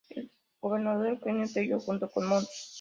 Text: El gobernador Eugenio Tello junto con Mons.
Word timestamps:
El 0.09 0.31
gobernador 0.59 1.09
Eugenio 1.09 1.47
Tello 1.53 1.79
junto 1.79 2.09
con 2.09 2.25
Mons. 2.25 2.49